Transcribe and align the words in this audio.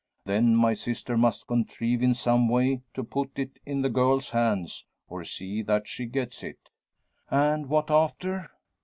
Then 0.25 0.55
my 0.55 0.73
sister 0.73 1.15
must 1.15 1.45
contrive, 1.45 2.01
in 2.01 2.15
some 2.15 2.49
way, 2.49 2.81
to 2.95 3.03
put 3.03 3.37
it 3.37 3.59
in 3.67 3.83
the 3.83 3.89
girl's 3.91 4.31
hands, 4.31 4.83
or 5.07 5.23
see 5.23 5.61
that 5.61 5.87
she 5.87 6.07
gets 6.07 6.41
it." 6.41 6.69
"And 7.29 7.69
what 7.69 7.91
after?" 7.91 8.47